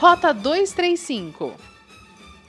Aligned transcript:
Rota 0.00 0.32
235. 0.32 1.52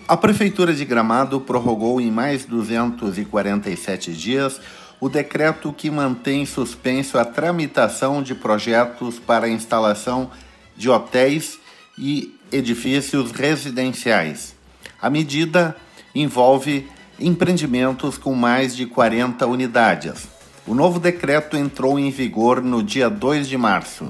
A 0.07 0.15
Prefeitura 0.15 0.73
de 0.73 0.85
Gramado 0.85 1.41
prorrogou 1.41 1.99
em 1.99 2.09
mais 2.09 2.45
247 2.45 4.13
dias 4.13 4.61
o 5.01 5.09
decreto 5.09 5.73
que 5.73 5.91
mantém 5.91 6.45
suspenso 6.45 7.17
a 7.17 7.25
tramitação 7.25 8.23
de 8.23 8.33
projetos 8.33 9.19
para 9.19 9.47
a 9.47 9.49
instalação 9.49 10.31
de 10.77 10.89
hotéis 10.89 11.59
e 11.97 12.33
edifícios 12.49 13.31
residenciais. 13.31 14.55
A 15.01 15.09
medida 15.09 15.75
envolve 16.15 16.87
empreendimentos 17.19 18.17
com 18.17 18.33
mais 18.33 18.73
de 18.73 18.85
40 18.85 19.45
unidades. 19.45 20.25
O 20.65 20.73
novo 20.73 21.01
decreto 21.01 21.57
entrou 21.57 21.99
em 21.99 22.11
vigor 22.11 22.61
no 22.61 22.81
dia 22.81 23.09
2 23.09 23.49
de 23.49 23.57
março. 23.57 24.09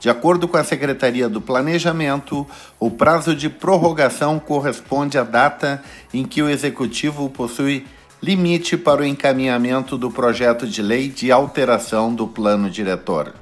De 0.00 0.08
acordo 0.08 0.48
com 0.48 0.56
a 0.56 0.64
Secretaria 0.64 1.28
do 1.28 1.42
Planejamento, 1.42 2.46
o 2.78 2.90
prazo 2.90 3.34
de 3.34 3.50
prorrogação 3.50 4.38
corresponde 4.38 5.18
à 5.18 5.22
data 5.22 5.82
em 6.12 6.24
que 6.24 6.42
o 6.42 6.48
Executivo 6.48 7.28
possui 7.28 7.86
limite 8.22 8.78
para 8.78 9.02
o 9.02 9.04
encaminhamento 9.04 9.98
do 9.98 10.10
projeto 10.10 10.66
de 10.66 10.80
lei 10.80 11.10
de 11.10 11.30
alteração 11.30 12.14
do 12.14 12.26
plano 12.26 12.70
diretor. 12.70 13.34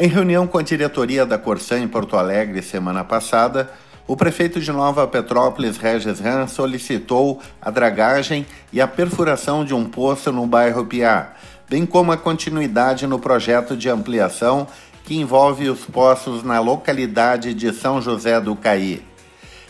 Em 0.00 0.08
reunião 0.08 0.46
com 0.46 0.56
a 0.56 0.62
diretoria 0.62 1.26
da 1.26 1.36
Corsã 1.36 1.78
em 1.78 1.86
Porto 1.86 2.16
Alegre 2.16 2.62
semana 2.62 3.04
passada, 3.04 3.70
o 4.06 4.16
prefeito 4.16 4.58
de 4.62 4.72
Nova 4.72 5.06
Petrópolis, 5.06 5.76
Regis 5.76 6.20
Ran, 6.20 6.46
solicitou 6.46 7.38
a 7.60 7.70
dragagem 7.70 8.46
e 8.72 8.80
a 8.80 8.88
perfuração 8.88 9.62
de 9.62 9.74
um 9.74 9.84
poço 9.84 10.32
no 10.32 10.46
bairro 10.46 10.86
Piá, 10.86 11.34
bem 11.68 11.84
como 11.84 12.12
a 12.12 12.16
continuidade 12.16 13.06
no 13.06 13.18
projeto 13.18 13.76
de 13.76 13.90
ampliação 13.90 14.66
que 15.08 15.16
envolve 15.16 15.70
os 15.70 15.86
poços 15.86 16.42
na 16.42 16.60
localidade 16.60 17.54
de 17.54 17.72
São 17.72 17.98
José 17.98 18.38
do 18.38 18.54
Caí. 18.54 19.02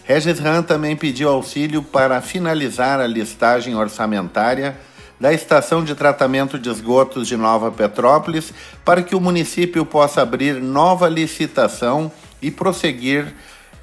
Regis 0.03 0.41
Ran 0.41 0.64
também 0.64 0.97
pediu 0.97 1.28
auxílio 1.28 1.81
para 1.81 2.20
finalizar 2.20 2.98
a 2.98 3.06
listagem 3.06 3.77
orçamentária 3.77 4.77
da 5.20 5.33
estação 5.33 5.84
de 5.84 5.94
tratamento 5.94 6.59
de 6.59 6.69
esgotos 6.69 7.28
de 7.28 7.36
Nova 7.36 7.70
Petrópolis 7.70 8.53
para 8.84 9.00
que 9.00 9.14
o 9.14 9.20
município 9.20 9.86
possa 9.86 10.22
abrir 10.22 10.61
nova 10.61 11.09
licitação 11.09 12.11
e 12.42 12.50
prosseguir 12.50 13.33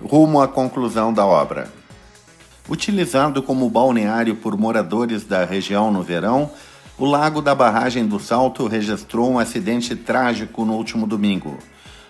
rumo 0.03 0.41
à 0.41 0.49
conclusão 0.49 1.13
da 1.13 1.25
obra. 1.25 1.69
Utilizado 2.67 3.41
como 3.41 3.69
balneário 3.69 4.35
por 4.35 4.57
moradores 4.57 5.23
da 5.23 5.45
região 5.45 5.89
no 5.89 6.03
verão, 6.03 6.51
o 6.97 7.05
lago 7.05 7.41
da 7.41 7.53
barragem 7.53 8.05
do 8.05 8.19
Salto 8.19 8.67
registrou 8.67 9.29
um 9.29 9.37
acidente 9.37 9.95
trágico 9.95 10.63
no 10.63 10.73
último 10.73 11.05
domingo. 11.05 11.57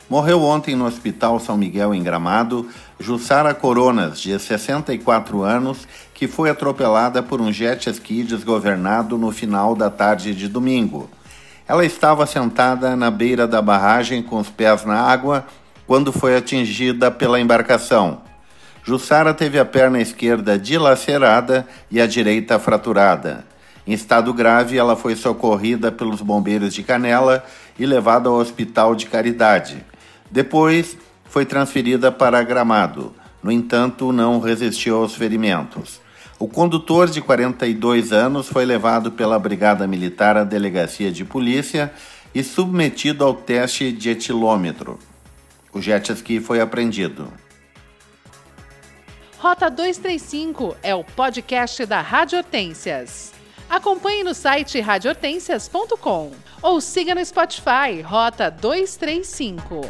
Morreu 0.07 0.43
ontem 0.43 0.75
no 0.75 0.85
Hospital 0.85 1.39
São 1.39 1.57
Miguel 1.57 1.91
em 1.91 2.03
Gramado 2.03 2.69
Jussara 2.99 3.55
Coronas, 3.55 4.19
de 4.19 4.37
64 4.37 5.41
anos, 5.41 5.87
que 6.13 6.27
foi 6.27 6.51
atropelada 6.51 7.23
por 7.23 7.41
um 7.41 7.51
jet 7.51 7.89
ski 7.89 8.21
desgovernado 8.21 9.17
no 9.17 9.31
final 9.31 9.75
da 9.75 9.89
tarde 9.89 10.35
de 10.35 10.47
domingo. 10.47 11.09
Ela 11.67 11.83
estava 11.83 12.27
sentada 12.27 12.95
na 12.95 13.09
beira 13.09 13.47
da 13.47 13.63
barragem 13.63 14.21
com 14.21 14.37
os 14.37 14.51
pés 14.51 14.85
na 14.85 15.01
água 15.01 15.47
quando 15.87 16.13
foi 16.13 16.37
atingida 16.37 17.09
pela 17.09 17.39
embarcação. 17.39 18.21
Jussara 18.83 19.33
teve 19.33 19.57
a 19.57 19.65
perna 19.65 19.99
esquerda 19.99 20.59
dilacerada 20.59 21.67
e 21.89 21.99
a 21.99 22.05
direita 22.05 22.59
fraturada. 22.59 23.54
Em 23.87 23.93
estado 23.93 24.33
grave, 24.33 24.77
ela 24.77 24.95
foi 24.95 25.15
socorrida 25.15 25.91
pelos 25.91 26.21
bombeiros 26.21 26.73
de 26.73 26.81
Canela 26.81 27.45
e 27.77 27.85
levada 27.85 28.29
ao 28.29 28.35
Hospital 28.35 28.95
de 28.95 29.05
Caridade. 29.05 29.85
Depois, 30.29 30.97
foi 31.25 31.45
transferida 31.45 32.11
para 32.11 32.41
Gramado. 32.43 33.13
No 33.43 33.51
entanto, 33.51 34.11
não 34.11 34.39
resistiu 34.39 34.97
aos 34.97 35.13
ferimentos. 35.13 36.01
O 36.39 36.47
condutor 36.47 37.09
de 37.09 37.21
42 37.21 38.11
anos 38.11 38.47
foi 38.47 38.65
levado 38.65 39.11
pela 39.11 39.37
Brigada 39.37 39.87
Militar 39.87 40.35
à 40.35 40.43
delegacia 40.43 41.11
de 41.11 41.23
polícia 41.23 41.93
e 42.33 42.43
submetido 42.43 43.23
ao 43.23 43.33
teste 43.33 43.91
de 43.91 44.09
etilômetro. 44.09 44.99
O 45.71 45.81
jet 45.81 46.11
ski 46.11 46.39
foi 46.39 46.59
apreendido. 46.59 47.31
Rota 49.37 49.69
235 49.69 50.75
é 50.81 50.95
o 50.95 51.03
podcast 51.03 51.85
da 51.85 52.01
Rádio 52.01 52.39
Hortências. 52.39 53.31
Acompanhe 53.69 54.23
no 54.23 54.33
site 54.33 54.79
radiohortências.com 54.79 56.31
ou 56.61 56.81
siga 56.81 57.15
no 57.15 57.25
Spotify 57.25 58.01
Rota 58.03 58.49
235. 58.49 59.81